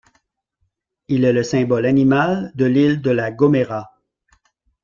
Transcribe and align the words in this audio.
Il 1.09 1.25
est 1.25 1.31
le 1.31 1.43
symbole 1.43 1.85
animal 1.85 2.51
de 2.55 2.65
l'île 2.65 3.03
de 3.03 3.11
La 3.11 3.29
Gomera. 3.29 3.93